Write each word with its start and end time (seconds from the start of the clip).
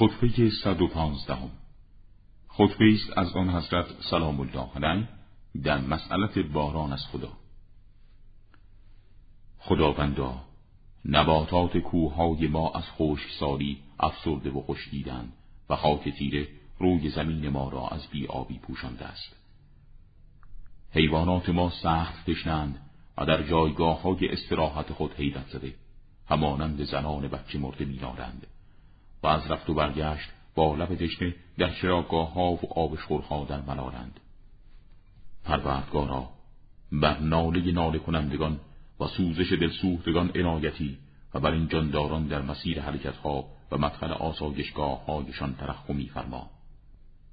خطبه 0.00 0.50
115 0.50 1.36
خطبه 2.48 2.94
است 2.94 3.18
از 3.18 3.32
آن 3.32 3.50
حضرت 3.50 3.86
سلام 4.10 4.40
الله 4.40 4.68
علیه 4.74 5.08
در 5.64 5.78
مسئلت 5.80 6.38
باران 6.38 6.92
از 6.92 7.06
خدا. 7.06 7.32
خداوندا 9.58 10.44
نباتات 11.04 11.76
کوههای 11.76 12.46
ما 12.46 12.70
از 12.70 12.82
خشکسالی 12.82 13.78
افسرده 13.98 14.50
و 14.50 14.62
خشکیدند 14.62 15.32
و 15.70 15.76
خاک 15.76 16.08
تیره 16.08 16.48
روی 16.78 17.10
زمین 17.10 17.48
ما 17.48 17.68
را 17.68 17.88
از 17.88 18.06
بیابی 18.06 18.58
پوشانده 18.58 19.04
است. 19.04 19.36
حیوانات 20.90 21.48
ما 21.48 21.70
سخت 21.82 22.30
تشنند 22.30 22.78
و 23.18 23.26
در 23.26 23.48
جایگاه 23.48 24.02
های 24.02 24.28
استراحت 24.28 24.92
خود 24.92 25.14
حیرت 25.14 25.48
زده 25.48 25.74
همانند 26.28 26.84
زنان 26.84 27.28
بچه 27.28 27.58
مرده 27.58 27.84
میارند 27.84 28.46
و 29.22 29.26
از 29.26 29.50
رفت 29.50 29.70
و 29.70 29.74
برگشت 29.74 30.30
با 30.54 30.74
لب 30.74 30.94
دشنه 30.94 31.34
در 31.58 31.70
چراگاه 31.70 32.32
ها 32.32 32.52
و 32.52 32.72
آبشخورها 32.78 33.44
در 33.44 33.60
ملالند 33.60 34.20
پروردگارا 35.44 36.28
بر 36.92 37.18
ناله 37.18 37.72
ناله 37.72 37.98
کنندگان 37.98 38.60
و 39.00 39.06
سوزش 39.06 39.52
دلسوختگان 39.52 40.30
عنایتی 40.34 40.98
و 41.34 41.40
بر 41.40 41.50
این 41.50 41.68
جانداران 41.68 42.26
در 42.26 42.42
مسیر 42.42 42.80
حرکتها 42.80 43.44
و 43.70 43.78
مدخل 43.78 44.12
آسایشگاه 44.12 45.04
هایشان 45.04 45.54
ترخمی 45.54 46.06
فرما. 46.06 46.50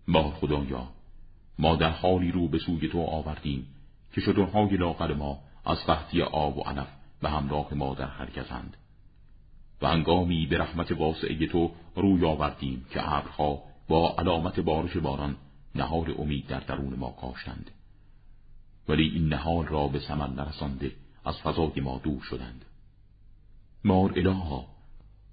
با 0.07 0.31
خدایا 0.31 0.87
ما 1.59 1.75
در 1.75 1.89
حالی 1.89 2.31
رو 2.31 2.47
به 2.47 2.59
سوی 2.59 2.87
تو 2.89 3.01
آوردیم 3.01 3.67
که 4.13 4.21
شدرهای 4.21 4.77
لاغر 4.77 5.13
ما 5.13 5.39
از 5.65 5.85
قحطی 5.85 6.21
آب 6.21 6.57
و 6.57 6.61
علف 6.61 6.87
به 7.21 7.29
همراه 7.29 7.73
ما 7.73 7.93
در 7.93 8.07
حرکتند 8.07 8.77
و 9.81 9.87
هنگامی 9.87 10.45
به 10.45 10.57
رحمت 10.57 10.91
واسعه 10.91 11.47
تو 11.47 11.71
روی 11.95 12.25
آوردیم 12.25 12.85
که 12.91 13.13
ابرها 13.13 13.63
با 13.87 14.15
علامت 14.17 14.59
بارش 14.59 14.97
باران 14.97 15.35
نهال 15.75 16.15
امید 16.17 16.47
در 16.47 16.59
درون 16.59 16.95
ما 16.95 17.09
کاشتند. 17.09 17.71
ولی 18.89 19.09
این 19.09 19.27
نهال 19.27 19.65
را 19.65 19.87
به 19.87 19.99
ثمر 19.99 20.27
نرسانده 20.27 20.91
از 21.25 21.37
فضای 21.41 21.81
ما 21.81 22.01
دور 22.03 22.21
شدند. 22.21 22.65
مار 23.83 24.13
الها 24.15 24.65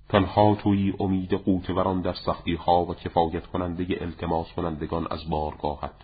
تنها 0.09 0.55
توی 0.55 0.95
امید 1.01 1.35
قوت 1.35 1.71
وران 1.71 2.01
در 2.01 2.15
سختی 2.15 2.55
ها 2.55 2.85
و 2.85 2.95
کفایت 2.95 3.47
کننده 3.47 3.87
التماس 4.01 4.53
کنندگان 4.53 5.07
از 5.11 5.31
بارگاهت. 5.31 5.95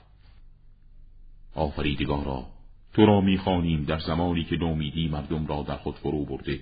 آفریدگارا 1.55 2.47
تو 2.93 3.07
را 3.07 3.21
می‌خوانیم 3.21 3.85
در 3.85 3.99
زمانی 3.99 4.45
که 4.45 4.57
نومیدی 4.57 5.09
مردم 5.09 5.47
را 5.47 5.63
در 5.63 5.77
خود 5.77 5.95
فرو 5.95 6.25
برده 6.25 6.61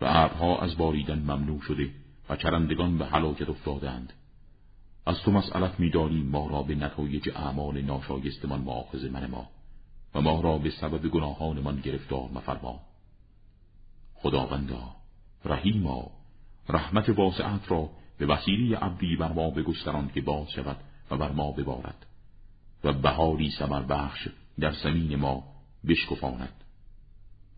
و 0.00 0.04
ابرها 0.08 0.58
از 0.58 0.76
باریدن 0.76 1.18
ممنوع 1.18 1.60
شده 1.60 1.90
و 2.28 2.36
چرندگان 2.36 2.98
به 2.98 3.06
هلاکت 3.06 3.48
افتادند 3.48 4.12
از 5.06 5.22
تو 5.22 5.30
مسئلت 5.30 5.80
می‌دانیم 5.80 6.26
ما 6.26 6.46
را 6.46 6.62
به 6.62 6.74
نتایج 6.74 7.30
اعمال 7.34 7.82
ناشایستمان 7.82 8.60
معاخذ 8.60 9.04
من 9.04 9.26
ما 9.26 9.48
و 10.14 10.20
ما 10.20 10.40
را 10.40 10.58
به 10.58 10.70
سبب 10.70 11.08
گناهانمان 11.08 11.80
گرفتار 11.80 12.30
مفرما. 12.34 12.80
خداوندا 14.14 14.82
رحیما 15.44 16.10
رحمت 16.68 17.08
واسعت 17.08 17.70
را 17.70 17.90
به 18.18 18.26
وسیله 18.26 18.76
عبدی 18.76 19.16
بر 19.16 19.32
ما 19.32 19.50
بگستران 19.50 20.10
که 20.14 20.20
باز 20.20 20.50
شود 20.50 20.76
و 21.10 21.16
بر 21.16 21.32
ما 21.32 21.52
ببارد 21.52 22.06
و 22.84 22.92
بهاری 22.92 23.50
سمر 23.50 23.82
بخش 23.82 24.28
در 24.60 24.72
زمین 24.72 25.16
ما 25.16 25.44
بشکفاند 25.88 26.52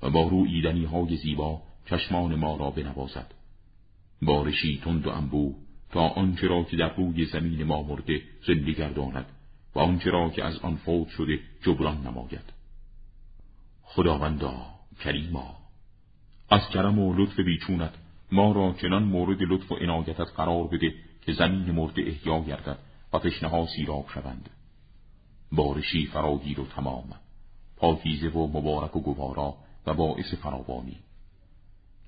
و 0.03 0.11
با 0.11 0.29
رویدنی 0.29 0.85
های 0.85 1.17
زیبا 1.17 1.63
چشمان 1.91 2.35
ما 2.35 2.57
را 2.57 2.71
بنوازد. 2.71 3.35
بارشی 4.23 4.81
تند 4.85 5.07
و 5.07 5.11
انبوه 5.11 5.55
تا 5.91 6.09
آنچه 6.09 6.47
را 6.47 6.65
که 6.65 6.77
در 6.77 6.95
روی 6.97 7.25
زمین 7.25 7.65
ما 7.65 7.83
مرده 7.83 8.23
زنده 8.47 8.73
گرداند 8.73 9.27
و 9.75 9.79
آنچه 9.79 10.11
را 10.11 10.31
که 10.31 10.45
از 10.45 10.59
آن 10.59 10.77
فوت 10.77 11.09
شده 11.09 11.39
جبران 11.63 12.07
نماید. 12.07 12.53
خداوندا 13.83 14.67
کریما 15.01 15.57
از 16.51 16.69
کرم 16.69 16.99
و 16.99 17.15
لطف 17.15 17.41
بیچونت 17.41 17.95
ما 18.33 18.53
را 18.53 18.73
چنان 18.73 19.03
مورد 19.03 19.43
لطف 19.43 19.73
و 19.73 19.75
عنایتت 19.75 20.29
قرار 20.37 20.67
بده 20.67 20.95
که 21.23 21.33
زمین 21.33 21.71
مرده 21.71 22.03
احیا 22.03 22.41
گردد 22.41 22.79
و 23.13 23.19
تشنه 23.19 23.67
سیراب 23.67 24.07
شوند. 24.15 24.51
بارشی 25.53 26.07
فراگیر 26.07 26.61
و 26.61 26.67
تمام 26.67 27.15
پاکیزه 27.77 28.29
و 28.29 28.47
مبارک 28.47 28.97
و 28.97 29.01
گوارا 29.01 29.55
و 29.87 29.95
باعث 29.95 30.35
فراوانی. 30.35 30.97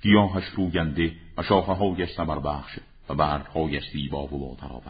گیاهش 0.03 0.45
روینده 0.45 1.13
و 1.37 1.43
هایش 1.43 2.21
بخش 2.21 2.79
و 3.09 3.15
برگهایش 3.15 3.91
زیبا 3.93 4.25
و 4.25 4.57
با 4.57 4.81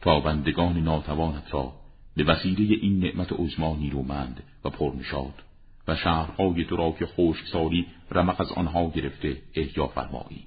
تا 0.00 0.20
بندگان 0.20 0.78
ناتوانت 0.78 1.54
را 1.54 1.72
به 2.16 2.24
وسیله 2.24 2.76
این 2.80 2.98
نعمت 2.98 3.32
عظما 3.32 3.76
نیرومند 3.76 4.42
و 4.64 4.70
پرنشاد 4.70 5.34
و 5.88 5.96
شهرهای 5.96 6.64
تو 6.64 6.76
را 6.76 6.92
که 6.92 7.06
خشکسالی 7.06 7.86
رمق 8.10 8.40
از 8.40 8.52
آنها 8.52 8.90
گرفته 8.90 9.42
احیا 9.54 9.86
فرمایی. 9.86 10.46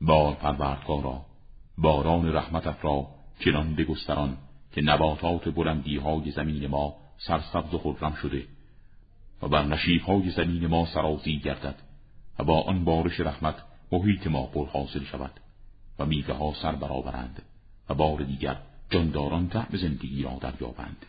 بار 0.00 0.34
پروردگارا 0.34 1.22
باران 1.78 2.34
رحمتت 2.34 2.76
را 2.82 3.06
چنان 3.44 3.74
بگستران 3.74 4.36
که 4.72 4.82
نباتات 4.82 5.48
بلندی 5.48 5.96
های 5.96 6.30
زمین 6.30 6.66
ما 6.66 6.94
سرسبز 7.18 7.74
و 7.74 7.78
خرم 7.78 8.14
شده 8.14 8.44
و 9.42 9.48
بر 9.48 9.64
نشیب 9.64 10.02
های 10.02 10.30
زمین 10.30 10.66
ما 10.66 10.86
سرازی 10.86 11.38
گردد. 11.38 11.91
و 12.38 12.44
با 12.44 12.62
آن 12.62 12.84
بارش 12.84 13.20
رحمت 13.20 13.54
محیط 13.92 14.26
ما 14.26 14.46
پر 14.46 14.66
حاصل 14.66 15.04
شود 15.04 15.40
و 15.98 16.06
میوه 16.06 16.34
ها 16.34 16.52
سر 16.62 16.72
برآورند 16.72 17.42
و 17.88 17.94
بار 17.94 18.22
دیگر 18.22 18.56
جانداران 18.90 19.48
تعم 19.48 19.76
زندگی 19.76 20.22
را 20.22 20.38
دریابند. 20.40 21.06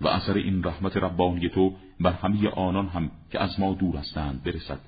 و 0.00 0.08
اثر 0.08 0.34
این 0.34 0.64
رحمت 0.64 0.96
ربانی 0.96 1.48
تو 1.48 1.72
بر 2.00 2.12
همه 2.12 2.48
آنان 2.48 2.88
هم 2.88 3.10
که 3.30 3.40
از 3.40 3.60
ما 3.60 3.74
دور 3.74 3.96
هستند 3.96 4.42
برسد 4.42 4.80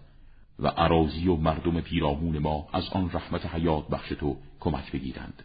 و 0.58 0.68
عراضی 0.68 1.28
و 1.28 1.36
مردم 1.36 1.80
پیرامون 1.80 2.38
ما 2.38 2.68
از 2.72 2.88
آن 2.92 3.10
رحمت 3.12 3.46
حیات 3.46 3.88
بخش 3.88 4.08
تو 4.08 4.36
کمک 4.60 4.92
بگیرند. 4.92 5.42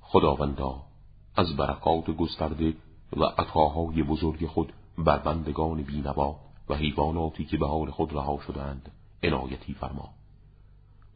خداوندا 0.00 0.82
از 1.36 1.56
برکات 1.56 2.10
گسترده 2.10 2.74
و 3.16 3.24
عطاهای 3.24 4.02
بزرگ 4.02 4.46
خود 4.46 4.72
بر 4.98 5.18
بندگان 5.18 5.82
بینوا 5.82 6.49
و 6.68 6.74
حیواناتی 6.74 7.44
که 7.44 7.56
به 7.56 7.66
حال 7.66 7.90
خود 7.90 8.12
رها 8.12 8.38
شدند 8.46 8.92
عنایتی 9.22 9.74
فرما. 9.74 10.08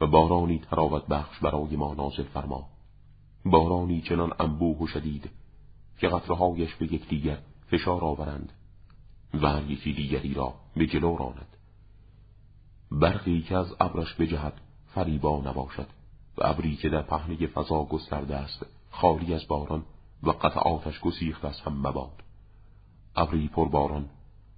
و 0.01 0.07
بارانی 0.07 0.59
تراوت 0.59 1.07
بخش 1.07 1.39
برای 1.39 1.77
ما 1.77 1.95
نازل 1.95 2.25
فرما. 2.25 2.69
بارانی 3.45 4.01
چنان 4.01 4.33
انبوه 4.41 4.79
و 4.79 4.87
شدید 4.87 5.31
که 5.99 6.09
قطرهایش 6.09 6.75
به 6.75 6.95
یکدیگر 6.95 7.39
فشار 7.71 8.05
آورند 8.05 8.53
و 9.35 9.61
یکی 9.69 9.93
دیگری 9.93 10.35
را 10.35 10.55
به 10.77 10.87
جلو 10.87 11.17
راند. 11.17 11.57
برقی 12.91 13.43
که 13.43 13.57
از 13.57 13.75
ابرش 13.81 14.15
بجهد 14.15 14.61
فریبا 14.95 15.41
نباشد 15.41 15.89
و 16.39 16.41
ابری 16.45 16.77
که 16.77 16.89
در 16.89 17.03
پهنه 17.03 17.47
فضا 17.47 17.85
گسترده 17.85 18.37
است 18.37 18.67
خالی 18.91 19.35
از 19.35 19.49
باران 19.49 19.83
و 20.23 20.31
قطعاتش 20.31 21.01
گسیخت 21.01 21.45
از 21.45 21.61
هم 21.61 21.87
مباد. 21.87 22.23
ابری 23.17 23.49
پر 23.49 23.69
باران 23.69 24.09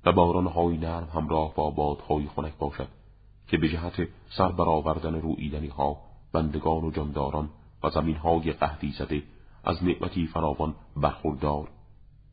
و 0.06 0.12
بارانهای 0.12 0.76
نرم 0.76 1.08
همراه 1.14 1.54
با 1.54 1.70
بادهای 1.70 2.26
خنک 2.36 2.56
باشد 2.58 2.88
که 3.48 3.56
به 3.56 3.68
جهت 3.68 4.08
سر 4.28 4.48
برآوردن 4.48 5.14
رویدنی 5.14 5.68
ها 5.68 5.96
بندگان 6.32 6.84
و 6.84 6.90
جانداران 6.90 7.50
و 7.82 7.90
زمین 7.90 8.16
های 8.16 8.52
قهدی 8.52 8.92
زده 8.92 9.22
از 9.64 9.84
نعمتی 9.84 10.26
فراوان 10.26 10.74
برخوردار 10.96 11.68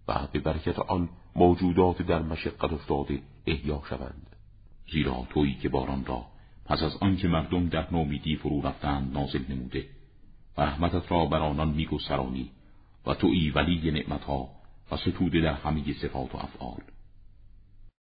و 0.08 0.28
به 0.32 0.40
برکت 0.40 0.80
آن 0.80 1.10
موجودات 1.36 2.02
در 2.02 2.22
مشقت 2.22 2.74
افتاده 2.74 3.22
احیا 3.48 3.82
شوند. 3.90 4.36
زیرا 4.92 5.28
تویی 5.30 5.56
که 5.56 5.70
باران 5.70 6.06
را 6.06 6.26
پس 6.66 6.84
از 6.84 6.98
آنکه 7.02 7.28
مردم 7.28 7.70
در 7.70 7.92
نومیدی 7.92 8.36
فرو 8.36 8.62
رفتند 8.62 9.14
نازل 9.14 9.44
نموده 9.50 9.86
و 10.58 10.62
رحمتت 10.62 11.12
را 11.12 11.26
بر 11.26 11.40
آنان 11.40 11.70
میگسترانی 11.70 12.50
و 13.06 13.14
تویی 13.14 13.50
ولی 13.50 13.92
نعمتها 13.92 14.50
و 14.92 14.98
ستوده 14.98 15.42
در 15.42 15.54
همه 15.54 15.94
صفات 15.94 16.36
و 16.36 16.38
افعال. 16.38 16.93